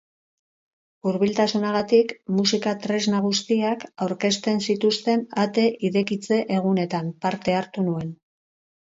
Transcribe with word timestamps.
Hurbiltasunagatik, 1.09 2.13
musika 2.39 2.73
tresna 2.87 3.21
guziak 3.27 3.87
aurkezten 4.07 4.65
zituzten 4.71 5.25
ate 5.47 5.69
idekitze 5.93 6.43
egunetan 6.61 7.17
parte 7.29 7.61
hartu 7.63 7.91
nuen. 7.95 8.15